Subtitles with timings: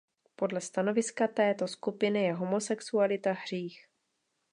[0.35, 3.87] Podle stanoviska této skupiny je homosexualita hřích.